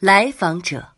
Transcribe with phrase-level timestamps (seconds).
[0.00, 0.94] 来访者。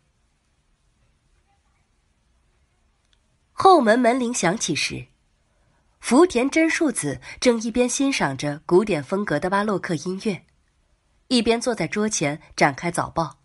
[3.51, 5.07] 后门门铃响起时，
[5.99, 10.45] 福田真树子正一边欣赏着古典风格的巴洛克音乐，
[11.27, 13.39] 一边坐在桌前展开早报。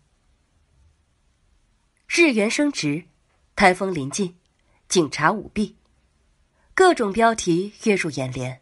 [2.07, 3.09] 日元升值，
[3.57, 4.39] 台风临近，
[4.87, 5.75] 警察舞弊，
[6.73, 8.61] 各种标题跃入眼帘。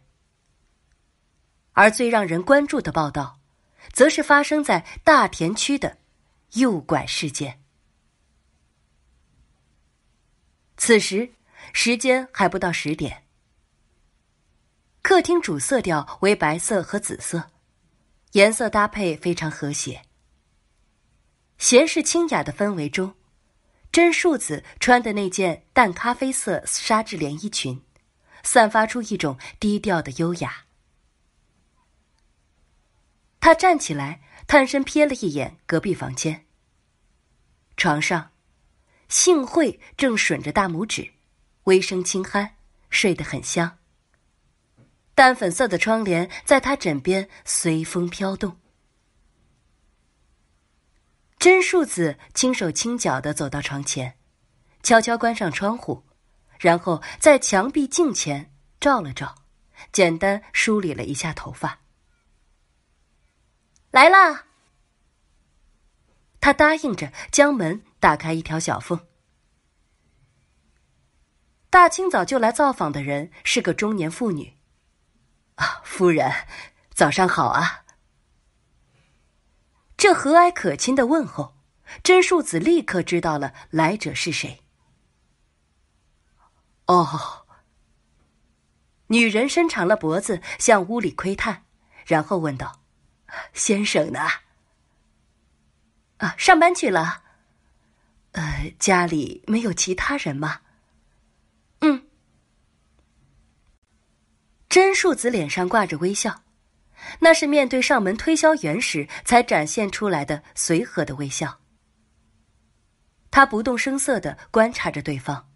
[1.74, 3.38] 而最让人关注的报道，
[3.92, 5.98] 则是发生在大田区的
[6.54, 7.62] 诱拐事件。
[10.76, 11.34] 此时，
[11.72, 13.24] 时间还不到十点。
[15.02, 17.50] 客厅主色调为白色和紫色，
[18.32, 20.02] 颜色搭配非常和谐。
[21.56, 23.14] 闲适清雅的氛围中，
[23.90, 27.82] 真树子穿的那件淡咖啡色纱质连衣裙，
[28.42, 30.66] 散发出一种低调的优雅。
[33.40, 36.46] 他站起来，探身瞥了一眼隔壁房间。
[37.76, 38.32] 床上，
[39.08, 41.12] 幸会正吮着大拇指，
[41.64, 42.52] 微声轻鼾，
[42.88, 43.78] 睡得很香。
[45.14, 48.58] 淡粉色的窗帘在他枕边随风飘动。
[51.38, 54.16] 真树子轻手轻脚的走到床前，
[54.82, 56.04] 悄悄关上窗户，
[56.58, 59.34] 然后在墙壁镜前照了照，
[59.92, 61.80] 简单梳理了一下头发。
[63.90, 64.44] 来啦！
[66.40, 69.06] 他答应着，将门打开一条小缝。
[71.70, 74.56] 大清早就来造访的人是个中年妇女。
[75.56, 76.30] 啊，夫人，
[76.94, 77.84] 早上好啊！
[79.96, 81.56] 这和蔼可亲的问候，
[82.02, 84.62] 真树子立刻知道了来者是谁。
[86.86, 87.46] 哦，
[89.08, 91.64] 女人伸长了脖子向屋里窥探，
[92.06, 92.80] 然后问道
[93.52, 94.20] ：“先生呢？”
[96.18, 97.22] 啊，上班去了。
[98.32, 100.60] 呃，家里没有其他人吗？
[101.80, 102.06] 嗯
[104.68, 106.42] 真树子脸上挂着微笑，
[107.20, 111.60] 那是面对上门推销员时才展现出来的随和的微笑。
[113.30, 115.48] 他不动声色的观察着对方，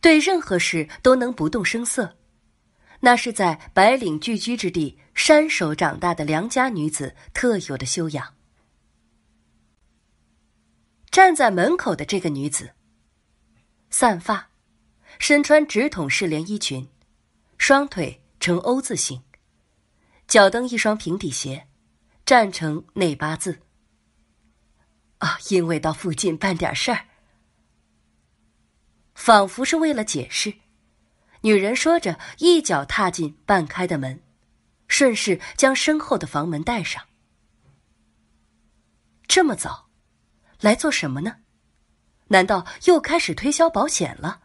[0.00, 2.16] 对任何事都能不动声色，
[3.04, 8.34] 那是在白领聚居之地山手长大的良家女子特有的修养。
[11.10, 12.72] 站在门口的这个女子，
[13.90, 14.48] 散发，
[15.18, 16.88] 身穿直筒式连衣裙。
[17.58, 19.22] 双腿呈 O 字形，
[20.26, 21.68] 脚蹬一双平底鞋，
[22.24, 23.60] 站成内八字。
[25.18, 27.04] 啊，因为到附近办点事儿，
[29.14, 30.54] 仿佛是为了解释。
[31.44, 34.22] 女人说着，一脚踏进半开的门，
[34.88, 37.04] 顺势将身后的房门带上。
[39.28, 39.90] 这么早，
[40.60, 41.36] 来做什么呢？
[42.28, 44.40] 难道又开始推销保险了？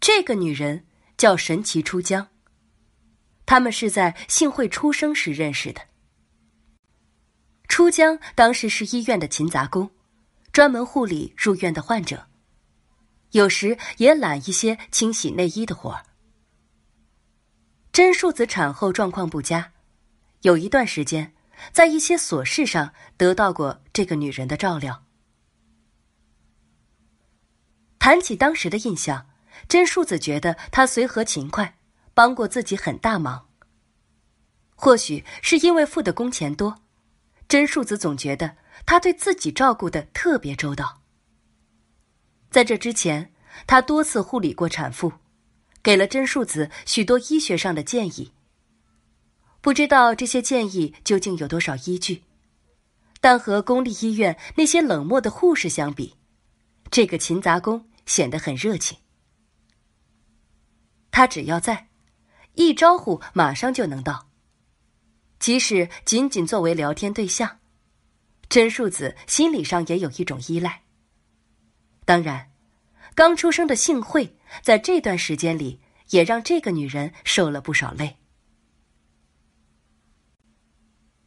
[0.00, 0.86] 这个女人
[1.18, 2.28] 叫神奇出江。
[3.44, 5.82] 他们是在幸会出生时认识的。
[7.68, 9.90] 出江当时是医院的勤杂工，
[10.50, 12.29] 专门护理入院的患者，
[13.32, 16.04] 有时也揽一些清洗内衣的活儿。
[17.92, 19.72] 真树子产后状况不佳，
[20.42, 21.34] 有一段时间
[21.72, 25.04] 在一些琐事上得到过这个女人的照料。
[27.98, 29.26] 谈起当时的印象。
[29.68, 31.76] 真树子觉得他随和勤快，
[32.14, 33.48] 帮过自己很大忙。
[34.74, 36.82] 或许是因为付的工钱多，
[37.46, 40.99] 真树子总觉得他对自己照顾的特别周到。
[42.50, 43.32] 在这之前，
[43.66, 45.12] 他多次护理过产妇，
[45.82, 48.32] 给了真树子许多医学上的建议。
[49.60, 52.22] 不知道这些建议究竟有多少依据，
[53.20, 56.16] 但和公立医院那些冷漠的护士相比，
[56.90, 58.98] 这个勤杂工显得很热情。
[61.10, 61.88] 他只要在，
[62.54, 64.28] 一招呼马上就能到。
[65.38, 67.60] 即使仅仅作为聊天对象，
[68.48, 70.82] 真树子心理上也有一种依赖。
[72.04, 72.49] 当然，
[73.20, 75.78] 刚出生的幸惠在这段时间里
[76.08, 78.16] 也让这个女人受了不少累。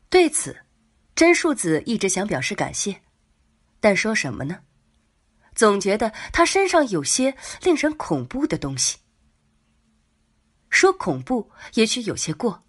[0.10, 0.66] 对此，
[1.13, 3.04] 真树子一直想表示感谢，
[3.80, 4.62] 但说什么呢？
[5.54, 8.98] 总觉得他身上有些令人恐怖的东西。
[10.72, 12.66] 说恐怖也许有些过，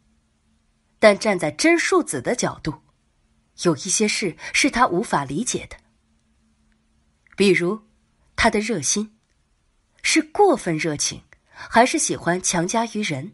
[0.99, 2.75] 但站在真树子的角度，
[3.63, 5.79] 有一些事是他无法理解的。
[7.39, 7.81] 比如，
[8.37, 9.14] 他的热心，
[10.07, 13.33] 是过分热情，还是喜欢强加于人？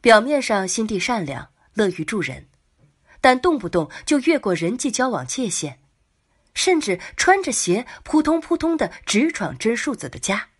[0.00, 2.48] 表面上心地善良，乐于助人，
[3.20, 5.80] 但动不动就越过人际交往界限，
[6.54, 10.50] 甚至穿着鞋扑通扑通的直闯真树子的家。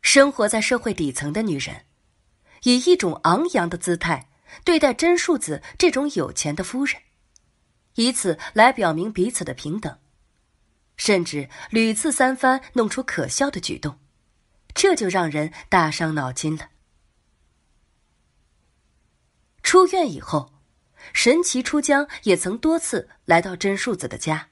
[0.00, 1.84] 生活在社会底层的女人，
[2.62, 4.30] 以一种昂扬的姿态
[4.64, 7.02] 对待真树子这种有钱的夫人，
[7.96, 9.98] 以此来表明彼此的平等，
[10.98, 13.98] 甚至屡次三番弄出可笑的举动，
[14.74, 16.68] 这就让人大伤脑筋了。
[19.62, 20.52] 出院以后，
[21.12, 24.48] 神奇出江也曾多次来到真树子的家。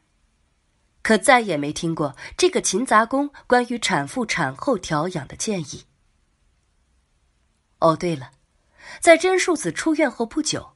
[1.02, 5.84] 可再也没听过这个勤杂工关于产妇产后调养的建议。
[7.78, 8.32] 哦，对了，
[9.00, 10.72] 在真树子出院后不久，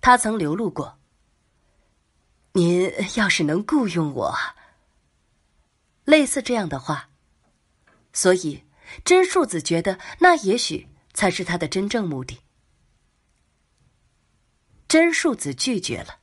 [0.00, 0.98] 他曾流露过
[2.52, 4.34] ：“您要是能雇佣我。”
[6.04, 7.10] 类似这样的话。
[8.12, 8.64] 所以，
[9.04, 12.40] 真树子觉得那也许才是他的真正目的。
[14.86, 16.20] 真树子拒绝了。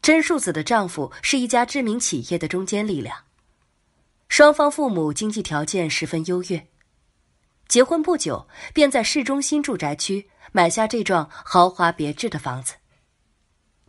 [0.00, 3.24] 真树子的丈夫是一家知名企业的中坚力量，
[4.28, 6.68] 双方父母经济条件十分优越，
[7.68, 12.76] 结婚不久便在市中心住宅区买下这幢豪华别致的房子。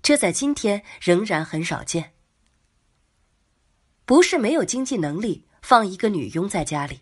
[0.01, 2.16] 这在今天仍然很少见。
[4.07, 7.01] 不是没有经济能力放一个女佣在家里，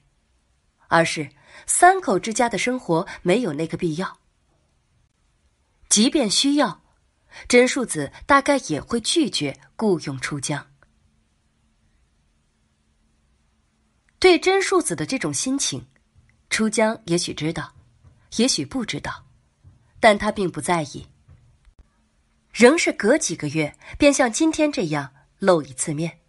[0.90, 1.30] 而是
[1.66, 4.20] 三口之家的生活没有那个必要。
[5.88, 6.82] 即便需要。
[7.50, 10.66] 真树子大概也会拒绝雇佣出江。
[14.20, 15.86] 对真树子的这种心情，
[16.50, 17.76] 出江也许知道，
[18.38, 19.26] 也许不知道，
[20.00, 21.06] 但他并不在意，
[22.54, 26.22] 仍是隔几个月便像今天这样露一次面。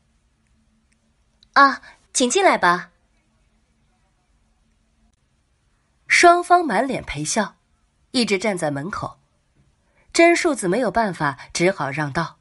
[1.56, 1.80] 啊，
[2.12, 2.90] 请进来吧。
[6.06, 7.56] 双方满脸陪笑，
[8.10, 9.18] 一直站在门口。
[10.12, 12.38] 真树子没有办法，只好让道。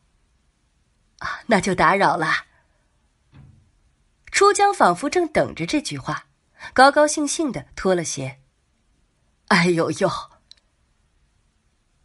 [1.20, 2.28] 啊，那就打扰了。
[4.34, 6.26] 出江仿佛正等着这句话，
[6.74, 8.42] 高高兴兴的脱了鞋。
[9.48, 10.12] 哎呦呦！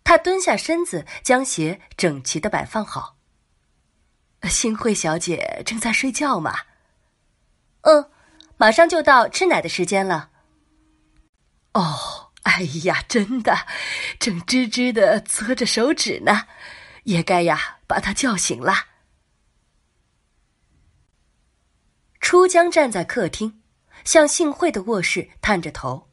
[0.05, 3.17] 他蹲下身子，将鞋整齐的摆放好。
[4.45, 6.70] 幸会小姐正在睡觉吗？
[7.83, 8.11] 嗯，
[8.57, 10.31] 马上就到吃奶的时间了。
[11.75, 12.27] 哦。
[12.45, 13.67] 哎呀，真的，
[14.19, 16.47] 正吱吱的搓着手指呢，
[17.05, 18.87] 也该呀把他叫醒了。
[22.19, 23.61] 出江站在客厅，
[24.05, 26.09] 向幸会的卧室探着头，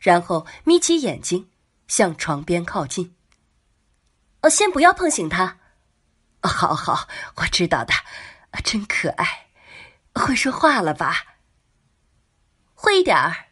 [0.00, 1.50] 然后眯起眼睛，
[1.86, 3.14] 向床边靠近。
[4.40, 5.58] 哦，先不要碰醒他。
[6.40, 7.06] 好好，
[7.36, 7.92] 我知道的，
[8.64, 9.47] 真可爱，
[10.18, 11.36] 会说话了吧？
[12.74, 13.46] 会一点儿。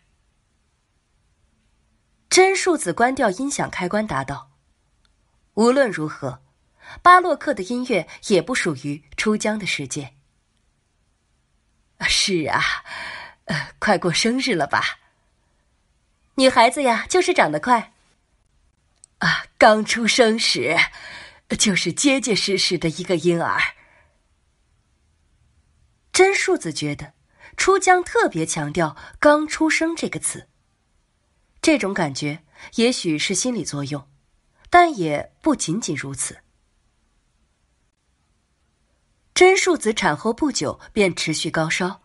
[2.28, 4.50] 真树子关掉音响开关，答道
[5.54, 6.42] ：“无论如何，
[7.02, 10.14] 巴洛克的音乐也不属于出江的世界。”
[12.02, 12.84] 是啊，
[13.46, 14.98] 呃，快过生日了吧？
[16.34, 17.94] 女孩子呀，就是长得快。
[19.18, 20.76] 啊，刚出生时，
[21.58, 23.58] 就是结结实实的一个婴儿。
[26.16, 27.12] 真树子觉得，
[27.58, 30.48] 出江特别强调“刚出生”这个词。
[31.60, 32.42] 这种感觉
[32.76, 34.08] 也许是心理作用，
[34.70, 36.38] 但也不仅仅如此。
[39.34, 42.00] 真树子产后不久便持续高烧，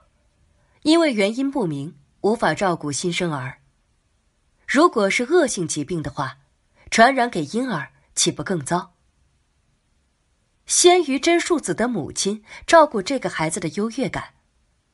[0.81, 3.61] 因为原因不明，无法照顾新生儿。
[4.67, 6.39] 如果是恶性疾病的话，
[6.89, 8.93] 传染给婴儿岂不更糟？
[10.71, 14.35] 先于真树子的母亲照顾这个孩子的优越感，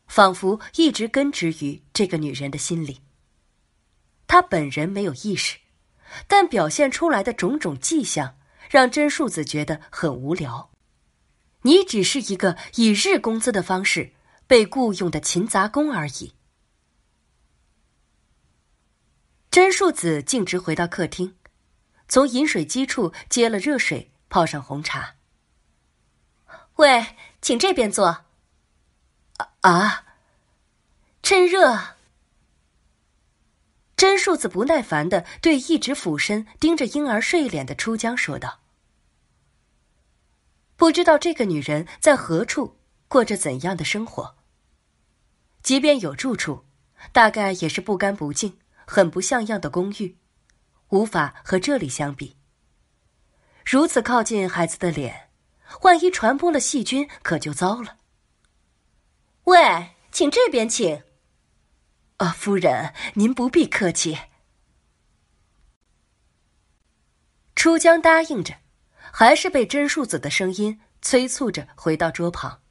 [0.07, 3.01] 仿佛一直根植于这个女人的心里。
[4.25, 5.60] 他本人没有意识，
[6.27, 8.39] 但表现出来的种种迹象
[8.72, 10.72] 让真树子觉得很无聊。
[11.62, 14.13] 你只是一个以日工资的方式
[14.48, 16.34] 被雇佣的勤杂工而已。
[19.51, 21.36] 真树子径直回到客厅，
[22.07, 25.16] 从饮水机处接了热水，泡上红茶。
[26.77, 28.25] 喂，请这边坐。
[29.62, 30.05] 啊，
[31.22, 31.96] 趁热。
[33.96, 38.60] 真树子不耐烦的对一直俯身盯着婴儿睡脸的出江说道
[40.77, 44.36] ：“不知道这个女人在何处过着怎样的生活。
[45.63, 46.65] 即便有住处，
[47.12, 50.15] 大概也是不干不净、很不像样的公寓，
[50.89, 52.38] 无法和这里相比。
[53.65, 55.26] 如此靠近孩子的脸，
[55.81, 57.97] 万一传播了细菌，可就糟了。”
[59.45, 61.03] 喂，请这边请。
[62.17, 64.17] 啊，夫人，您不必客气。
[67.55, 68.55] 出江答应着，
[69.12, 72.62] 还是被真树子的声音催促着回到桌旁。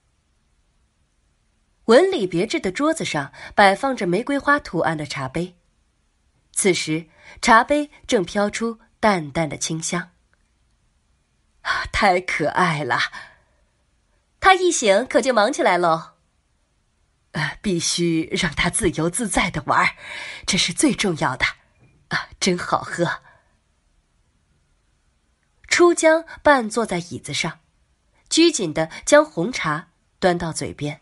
[1.86, 5.56] 纹理别致的桌子上摆放着玫瑰花图案的茶杯，
[6.52, 7.06] 此时
[7.40, 10.10] 茶杯正飘出淡淡的清香。
[11.90, 12.98] 太可爱了！
[14.38, 16.12] 他一醒可就忙起来喽。
[17.32, 19.96] 呃，必须让他自由自在的玩，
[20.46, 21.44] 这是最重要的。
[22.08, 23.22] 啊，真好喝。
[25.66, 27.58] 出江半坐在椅子上，
[28.30, 29.88] 拘谨的将红茶
[30.20, 31.00] 端到嘴边。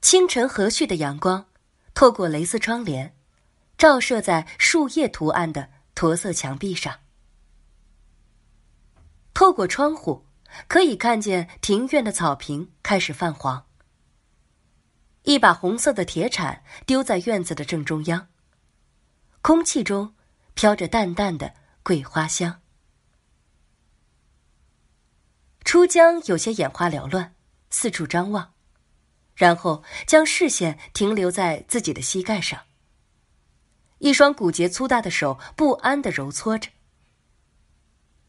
[0.00, 1.46] 清晨和煦的阳光，
[1.92, 3.16] 透过蕾丝窗帘，
[3.76, 7.00] 照射在树叶图案的驼色墙壁上。
[9.34, 10.24] 透过窗户，
[10.68, 13.66] 可以看见庭院的草坪开始泛黄。
[15.22, 18.28] 一把红色的铁铲丢在院子的正中央。
[19.42, 20.14] 空气中
[20.54, 22.62] 飘着淡淡的桂花香。
[25.64, 27.34] 出江有些眼花缭乱，
[27.70, 28.54] 四处张望，
[29.34, 32.60] 然后将视线停留在自己的膝盖上。
[33.98, 36.70] 一双骨节粗大的手不安的揉搓着。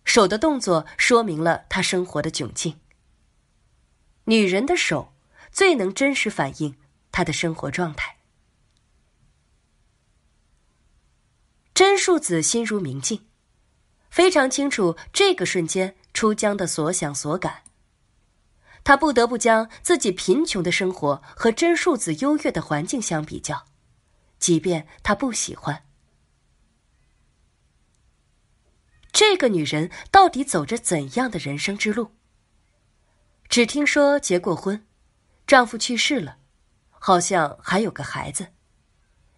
[0.05, 2.79] 手的动作说明了他生活的窘境。
[4.25, 5.13] 女人的手
[5.51, 6.77] 最能真实反映
[7.11, 8.17] 她的生活状态。
[11.73, 13.27] 真树子心如明镜，
[14.09, 17.63] 非常清楚这个瞬间出江的所想所感。
[18.83, 23.65] 他不得不将自己贫穷的生活和真树子优越的环境相比较，
[24.37, 25.84] 即便他不喜欢。
[29.15, 32.11] 这个女人到底走着怎样的人生之路？
[33.47, 34.85] 只听说结过婚，
[35.47, 36.39] 丈夫去世了，
[36.89, 38.47] 好像还有个孩子，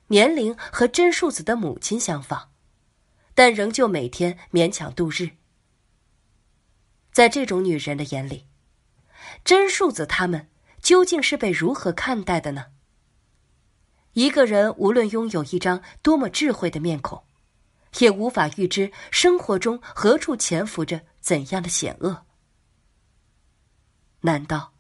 [0.08, 2.50] 年龄和真树子的母亲相仿，
[3.36, 5.38] 但仍旧每天勉强度日。
[7.12, 8.48] 在这种女人的眼里，
[9.46, 10.50] 真树子他们
[10.82, 12.72] 究竟是被如何看待的呢？
[14.14, 17.27] 一个人无论拥有一张多么智慧的面孔。
[18.00, 22.26] 也无法预知生活中何处潜伏着怎样的险恶。
[24.22, 24.74] 难道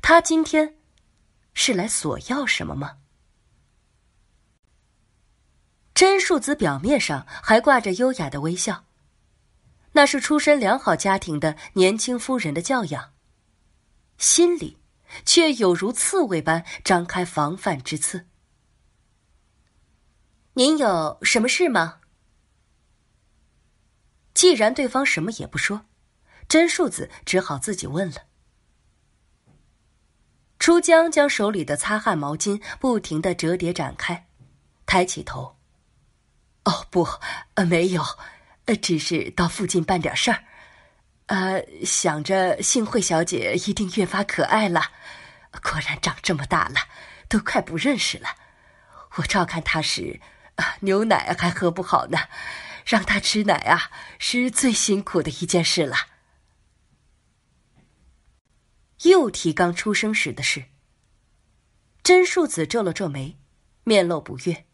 [0.00, 0.76] 他今天
[1.54, 2.98] 是来索要什么吗？
[5.94, 8.84] 真树子表面上还挂着优雅的微笑，
[9.92, 13.14] 那是出身良好家庭的年轻夫人的教养，
[14.16, 14.78] 心里
[15.24, 18.28] 却有如刺猬般张开防范之刺。
[20.52, 21.97] 您有什么事吗？
[24.38, 25.86] 既然对方什么也不说，
[26.48, 28.18] 真树子只好自己问了。
[30.60, 34.28] 出江将手里的擦汗毛巾不停的折叠展开，
[34.86, 35.58] 抬起头。
[36.62, 37.08] 哦不，
[37.54, 38.04] 呃没有，
[38.66, 40.44] 呃只是到附近办点事儿，
[41.26, 44.92] 呃想着幸惠小姐一定越发可爱了，
[45.64, 46.76] 果然长这么大了，
[47.28, 48.28] 都快不认识了。
[49.16, 50.20] 我照看她时，
[50.54, 52.18] 啊牛奶还喝不好呢。
[52.88, 55.94] 让他吃奶啊，是最辛苦的一件事了。
[59.02, 60.64] 又提刚出生时的事。
[62.02, 63.36] 真树子皱了皱眉，
[63.84, 64.64] 面露不悦。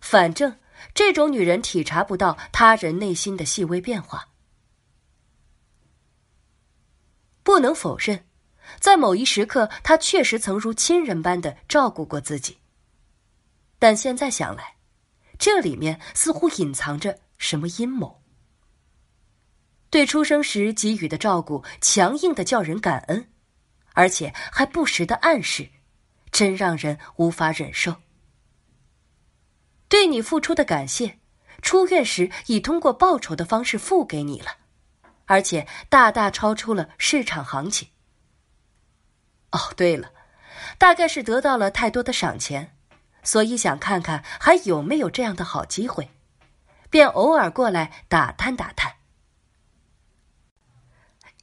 [0.00, 0.58] 反正
[0.94, 4.30] 这种女人体察不到他人内心的细微变化。
[7.42, 8.26] 不能否认，
[8.80, 12.56] 在某一时刻，他确实曾如亲人般的照顾过自己。
[13.78, 14.79] 但现在想来。
[15.40, 18.22] 这里面似乎隐藏着什么阴谋。
[19.88, 23.32] 对出生时给予的照顾，强硬的叫人感恩，
[23.94, 25.70] 而且还不时的暗示，
[26.30, 27.96] 真让人无法忍受。
[29.88, 31.18] 对你付出的感谢，
[31.62, 34.58] 出院时已通过报酬的方式付给你了，
[35.24, 37.88] 而且大大超出了市场行情。
[39.52, 40.12] 哦，对了，
[40.76, 42.76] 大概是得到了太多的赏钱。
[43.22, 46.10] 所以想看看还有没有这样的好机会，
[46.88, 48.94] 便偶尔过来打探打探。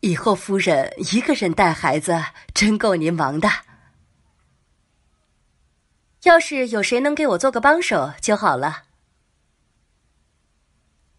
[0.01, 3.49] 以后夫人一个人带孩子，真够您忙的。
[6.23, 8.83] 要是有谁能给我做个帮手就好了。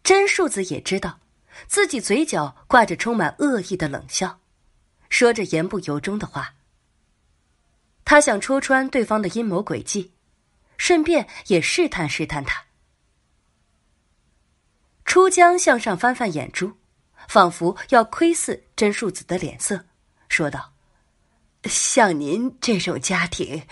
[0.03, 1.21] 真树子也知道，
[1.67, 4.41] 自己嘴角挂着充满恶意的冷笑，
[5.09, 6.55] 说着言不由衷的话。
[8.05, 10.15] 他想戳穿对方的阴谋诡计。
[10.79, 12.65] 顺便也试探试探他。
[15.05, 16.79] 出江向上翻翻眼珠，
[17.29, 19.85] 仿佛要窥视真树子的脸色，
[20.29, 20.73] 说道
[21.65, 23.67] ：“像您这种家庭，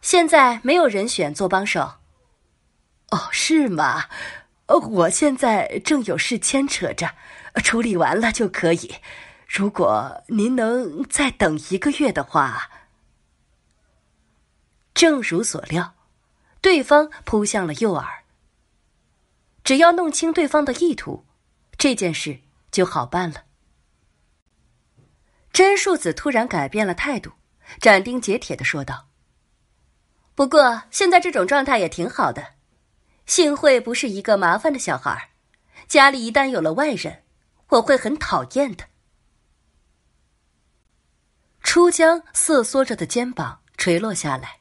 [0.00, 1.94] 现在没有人选做帮手。
[3.10, 4.06] 哦，是吗？
[4.66, 7.14] 我现在正有事牵扯着，
[7.62, 8.94] 处理完了就可以。
[9.46, 12.70] 如果您能再等一个月的话，
[14.94, 15.94] 正如所料，
[16.60, 18.06] 对方扑向了诱饵。
[19.62, 21.24] 只要弄清对方的意图，
[21.76, 23.44] 这件事就好办了。
[25.52, 27.32] 真树子突然改变了态度，
[27.80, 29.08] 斩钉截铁的说道
[30.34, 32.54] ：“不过现在这种状态也挺好的。”
[33.26, 35.30] 幸会不是一个麻烦的小孩，
[35.88, 37.22] 家里一旦有了外人，
[37.68, 38.84] 我会很讨厌的。
[41.62, 44.58] 出江瑟缩着的肩膀垂落下来，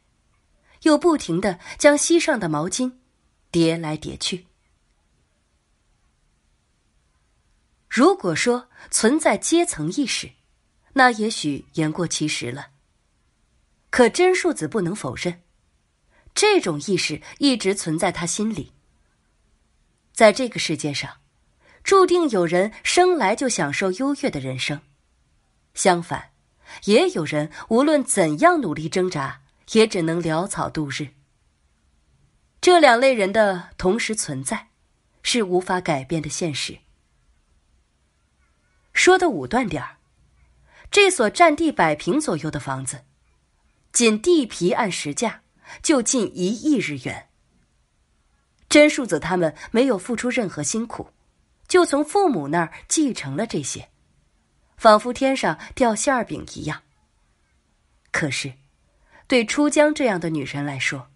[0.84, 2.94] 又不停的将膝上的毛巾
[3.52, 4.48] 叠来叠去。
[7.90, 10.32] 如果说存在阶层意识，
[10.94, 12.70] 那也许言过其实了。
[13.90, 15.42] 可真树子不能否认。
[16.34, 18.72] 这种意识一直存在他心里。
[20.12, 21.18] 在这个世界上，
[21.84, 24.82] 注定有人生来就享受优越的人生，
[25.76, 26.32] 相反，
[26.86, 31.10] 也有人无论怎样努力挣扎，也只能潦草度日。
[32.62, 34.70] 这两类人的同时存在，
[35.22, 36.80] 是无法改变的现实。
[38.94, 39.98] 说的武断点儿，
[40.92, 43.06] 这所占地百平左右的房子，
[43.92, 45.42] 仅地皮按实价。
[45.82, 47.30] 就近一亿日元。
[48.70, 51.10] 真树子他们没有付出任何辛苦，
[51.68, 53.90] 就从父母那儿继承了这些，
[54.78, 56.84] 仿佛天上掉馅儿饼一样。
[58.12, 58.54] 可是，
[59.34, 61.10] 对出江这样的女人来说，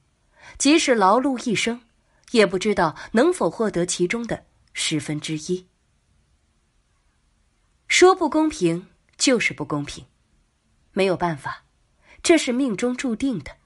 [0.58, 1.84] 即使劳碌一生，
[2.32, 4.44] 也不知道能否获得其中的
[4.74, 5.68] 十分之一。
[7.88, 10.08] 说不公平就是不公平，
[10.94, 11.66] 没有办法，
[12.24, 13.58] 这是命中注定的。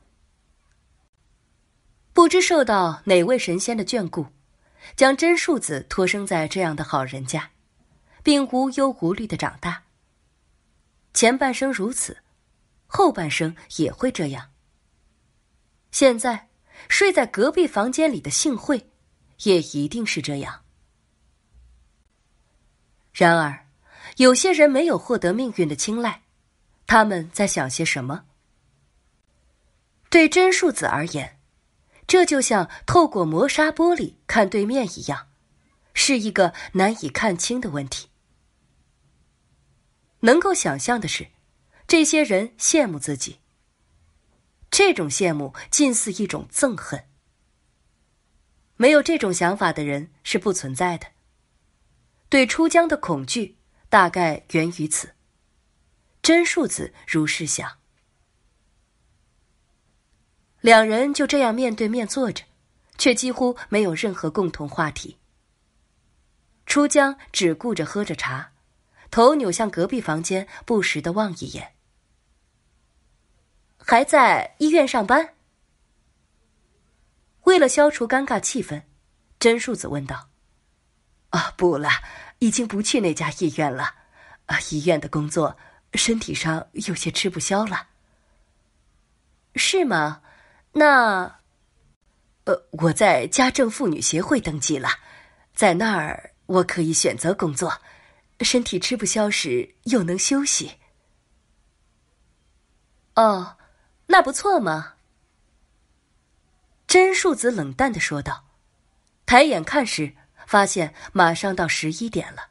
[2.11, 4.27] 不知受到哪位神仙的眷顾，
[4.97, 7.51] 将真树子托生在这样的好人家，
[8.21, 9.83] 并无忧无虑的长大。
[11.13, 12.17] 前半生如此，
[12.93, 14.51] 后半生也会这样。
[15.91, 16.49] 现在
[16.89, 18.89] 睡在隔壁房间里的幸会，
[19.43, 20.61] 也一定是这样。
[23.13, 23.65] 然而，
[24.17, 26.23] 有些人没有获得命运的青睐，
[26.85, 28.25] 他们在想些什么？
[30.09, 31.37] 对真树子而言。
[32.07, 35.29] 这就像透过磨砂玻璃看对面一样，
[35.93, 38.09] 是一个难以看清的问题。
[40.19, 41.25] 能够想象的是，
[41.91, 43.39] 这些人羡慕自己。
[44.69, 47.03] 这种羡慕近似一种憎恨。
[48.77, 51.07] 没有这种想法的人是不存在的。
[52.29, 53.57] 对出江的恐惧
[53.89, 55.15] 大概源于此。
[56.21, 57.79] 真树子如是想。
[60.61, 62.45] 两人就这样面对面坐着，
[62.97, 65.17] 却几乎没有任何共同话题。
[66.65, 68.53] 出江只顾着喝着茶，
[69.09, 71.73] 头扭向隔壁房间，不时的望一眼。
[73.85, 75.33] 还在医院上班？
[77.43, 78.83] 为了消除尴尬气氛，
[79.39, 80.29] 真树子问道
[81.31, 81.89] ：“啊，不了，
[82.39, 83.95] 已经不去那家医院了。
[84.45, 85.57] 啊，医院的工作，
[85.95, 87.87] 身体上有些吃不消了。
[89.55, 90.21] 是吗？”
[90.73, 91.39] 那，
[92.45, 94.89] 呃，我在家政妇女协会登记了，
[95.53, 97.81] 在那儿我可以选择工作，
[98.39, 100.77] 身体吃不消时又能休息。
[103.15, 103.57] 哦，
[104.07, 104.93] 那不错嘛。
[106.87, 108.45] 真树子冷淡的说道，
[109.25, 112.49] 抬眼看时，发现马上到十一点了。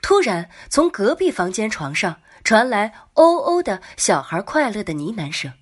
[0.00, 5.52] 突然，从隔壁房间床上传来“哦哦”的小孩快乐的呢喃声。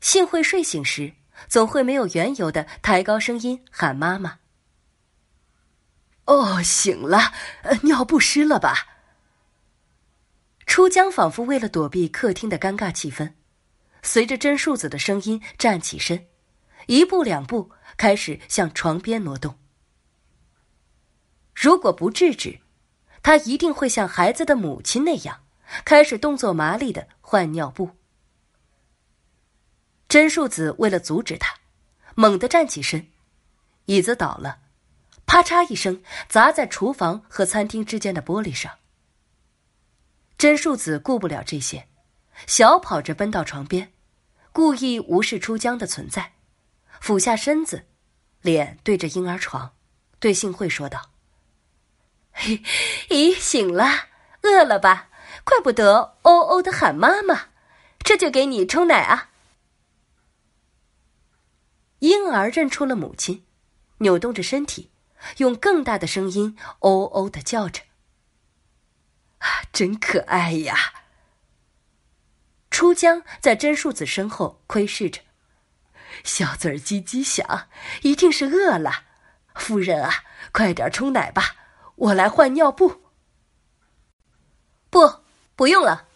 [0.00, 1.12] 幸会睡醒时，
[1.48, 4.38] 总会没有缘由的抬高声音喊妈妈。
[6.24, 7.34] 哦，醒了，
[7.82, 8.91] 尿不湿了吧？
[10.72, 13.34] 出江仿佛为了躲避客厅的尴尬气氛，
[14.02, 16.28] 随着真树子的声音站起身，
[16.86, 19.58] 一步两步开始向床边挪动。
[21.54, 22.60] 如果不制止，
[23.22, 25.42] 他一定会像孩子的母亲那样，
[25.84, 27.90] 开始动作麻利的换尿布。
[30.08, 31.56] 真树子为了阻止他，
[32.14, 33.08] 猛地站起身，
[33.84, 34.60] 椅子倒了，
[35.26, 38.72] 啪嚓一声砸在厨房和餐厅之间的玻璃上。
[40.36, 41.88] 真树子顾不了这些，
[42.46, 43.92] 小跑着奔到床边，
[44.52, 46.32] 故意无视出江的存在，
[47.00, 47.86] 俯下身子，
[48.40, 49.74] 脸对着婴儿床，
[50.18, 51.10] 对幸会说道：“，
[53.08, 54.08] 咦，醒了，
[54.42, 55.08] 饿了吧？
[55.44, 57.48] 怪不得哦哦的喊妈妈，
[58.00, 59.30] 这就给你冲奶啊。”
[62.00, 63.46] 婴儿认出了母亲，
[63.98, 64.90] 扭动着身体，
[65.36, 67.82] 用更大的声音“哦哦”的叫着：“，
[69.72, 70.76] 真可爱呀！”
[72.70, 75.20] 出江在真树子身后窥视着，
[76.24, 77.68] 小嘴儿叽叽响，
[78.02, 79.04] 一定是饿了。
[79.54, 81.54] 夫人啊，快点冲奶吧，
[81.96, 83.02] 我来换尿布。
[84.88, 85.22] 不，
[85.54, 86.08] 不用了。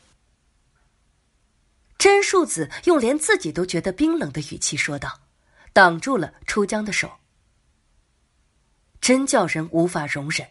[1.98, 5.20] 真树子用连自己都觉得冰冷的语气说道，
[5.72, 7.18] 挡住了出江的手。
[9.00, 10.48] 真叫人无法容忍。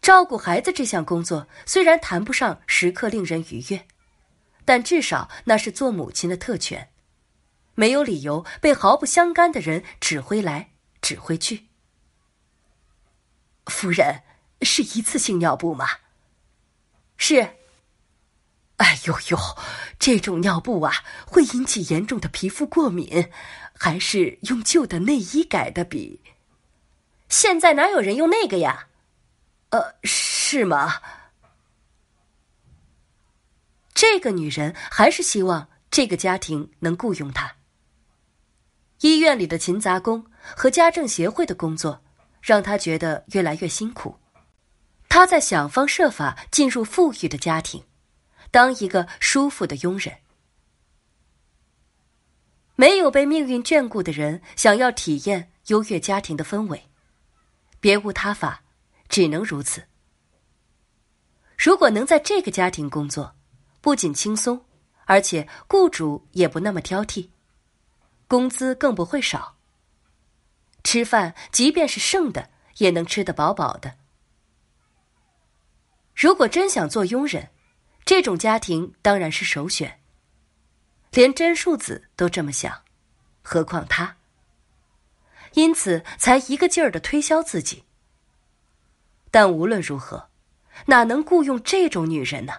[0.00, 3.86] 照顾孩子这项工作虽然谈不上时刻令人愉悦，
[4.64, 6.90] 但至少那是做母亲的特权，
[7.74, 11.66] 没有理由被毫不相干的人指挥来指挥去。
[13.66, 14.22] 夫人，
[14.62, 15.86] 是一次性尿布吗？
[17.16, 17.56] 是。
[18.76, 19.38] 哎呦呦，
[19.98, 20.92] 这种尿布啊，
[21.26, 23.30] 会引起严重的皮肤过敏，
[23.72, 26.20] 还是用旧的内衣改的比。
[27.28, 28.88] 现在哪有人用那个呀？
[29.70, 31.00] 呃，是吗？
[33.94, 37.56] 这个女人还是希望这个家庭能雇佣她。
[39.00, 42.02] 医院里的勤杂工和家政协会的工作，
[42.40, 44.18] 让她觉得越来越辛苦。
[45.08, 47.84] 她在想方设法进入富裕的家庭。
[48.50, 50.18] 当一个舒服的佣人，
[52.74, 56.88] 没有被命运眷顾的人，想要体验优越家庭的氛围，
[57.80, 58.62] 别无他法，
[59.08, 59.82] 只能如此。
[61.56, 63.34] 如果能在这个家庭工作，
[63.80, 64.64] 不仅轻松，
[65.04, 67.30] 而且雇主也不那么挑剔，
[68.28, 69.56] 工资更不会少。
[70.84, 73.96] 吃饭即便是剩的，也能吃得饱饱的。
[76.14, 77.48] 如果真想做佣人，
[78.04, 80.00] 这种家庭当然是首选。
[81.10, 82.82] 连真树子都这么想，
[83.42, 84.16] 何况他？
[85.54, 87.85] 因此才一个劲儿的推销自己。
[89.36, 90.30] 但无论如何，
[90.86, 92.54] 哪能雇佣这种女人呢？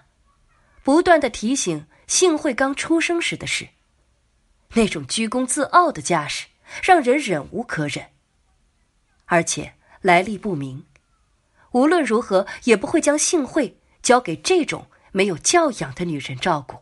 [0.83, 3.69] 不断的提醒幸会刚出生时的事，
[4.75, 6.45] 那种居功自傲的架势，
[6.83, 8.09] 让人忍无可忍。
[9.25, 10.85] 而且来历不明，
[11.71, 14.85] 无论如何也不会将幸会交给这种。
[15.11, 16.77] 没有教养的女人照顾。